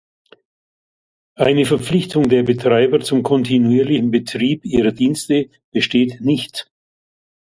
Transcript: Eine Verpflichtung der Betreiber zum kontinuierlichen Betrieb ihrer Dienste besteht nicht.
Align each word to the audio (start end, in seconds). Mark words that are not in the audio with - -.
Eine 1.35 1.63
Verpflichtung 1.67 2.27
der 2.27 2.41
Betreiber 2.41 3.01
zum 3.01 3.21
kontinuierlichen 3.21 4.09
Betrieb 4.09 4.65
ihrer 4.65 4.91
Dienste 4.91 5.51
besteht 5.69 6.21
nicht. 6.21 6.71